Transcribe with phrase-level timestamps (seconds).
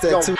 [0.00, 0.36] It's that two.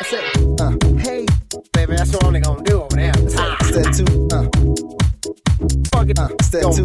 [0.00, 0.24] That's it.
[0.60, 0.72] Uh.
[0.98, 1.26] Hey,
[1.74, 3.12] baby, that's what I'm gonna do over there.
[3.12, 3.56] That's ah.
[3.60, 3.74] it.
[3.74, 4.08] That two.
[4.32, 4.48] Uh.
[5.92, 6.18] Fuck it.
[6.18, 6.28] Uh.
[6.28, 6.84] That's that two.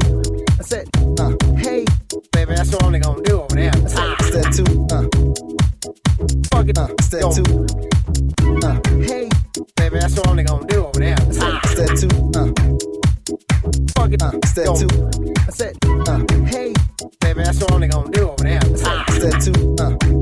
[0.58, 0.90] That's it.
[1.18, 1.32] Uh.
[1.56, 1.86] Hey,
[2.34, 3.72] baby, that's what I'm gonna do over there.
[3.72, 4.18] That's ah.
[4.20, 4.34] it.
[4.34, 4.68] That two.
[4.92, 5.08] Uh.
[6.52, 6.78] Fuck it.
[6.78, 6.88] Uh.
[6.88, 7.46] That's that two.
[8.68, 8.80] Uh.
[9.00, 9.30] Hey,
[9.78, 11.16] baby, that's what I'm gonna do over there.
[11.16, 11.62] That's ah.
[11.64, 12.12] that two.
[12.36, 12.52] Uh.
[13.96, 14.22] Fuck it.
[14.22, 14.32] Uh.
[14.32, 14.92] That's that two.
[15.46, 15.78] That's it.
[15.88, 16.20] Uh.
[16.52, 16.74] Hey,
[17.22, 18.60] baby, that's what I'm gonna do over there.
[18.60, 19.06] That's ah.
[19.08, 19.56] that two.
[19.80, 20.19] Uh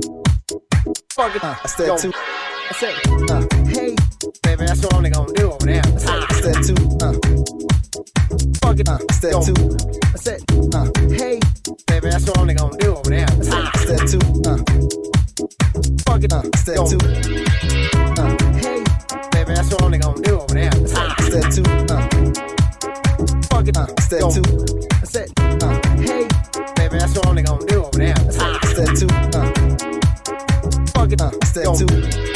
[1.17, 1.41] fucking.
[1.41, 2.12] Uh, I said two.
[2.13, 2.93] I said,
[3.31, 3.95] uh, hey,
[4.43, 5.81] baby, that's what I'm gonna do over there.
[5.83, 6.27] I said, ah.
[6.29, 6.75] I said two.
[7.01, 7.13] Uh,
[8.62, 8.88] fuck it.
[8.88, 9.43] Uh, I said yo.
[9.43, 9.55] two.
[10.13, 10.39] I said,
[10.75, 11.39] uh, hey,
[11.88, 13.25] baby, that's what I'm gonna do over there.
[13.25, 13.71] I said, ah.
[13.74, 14.21] I said two.
[14.45, 14.57] Uh,
[16.05, 16.33] fuck it.
[16.33, 16.86] Uh, I said yo.
[16.86, 17.00] two.
[18.21, 18.83] Uh, hey,
[19.31, 20.69] baby, that's what I'm gonna do over there.
[20.71, 21.50] I said, ah.
[21.50, 21.63] Two.
[21.89, 22.05] Uh,
[23.50, 23.75] fuck it.
[23.77, 24.29] Uh, I said yo.
[24.31, 24.76] two.
[31.63, 32.26] said too.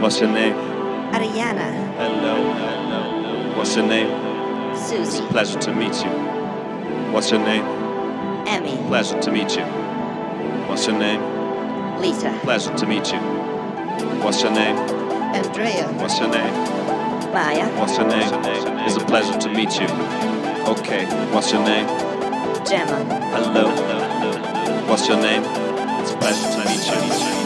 [0.00, 0.54] What's your name?
[1.12, 1.72] Ariana.
[1.96, 3.56] Hello, hello.
[3.58, 4.06] What's your name?
[4.76, 5.02] Susie.
[5.02, 6.10] It's a pleasure to meet you.
[7.12, 7.64] What's your name?
[8.46, 8.76] Emmy.
[8.86, 9.64] Pleasure to meet you.
[10.68, 11.20] What's your name?
[12.00, 12.30] Lisa.
[12.44, 13.18] Pleasure to meet you.
[14.22, 14.76] What's your name?
[15.34, 15.88] Andrea.
[16.00, 16.54] What's your name?
[17.32, 17.66] Maya.
[17.80, 18.30] What's your name?
[18.86, 19.88] It's a pleasure to meet you.
[20.68, 21.88] Okay, what's your name?
[22.64, 23.04] Gemma.
[23.34, 23.66] Hello.
[24.86, 25.42] What's your name?
[26.00, 27.37] It's a pleasure to meet you.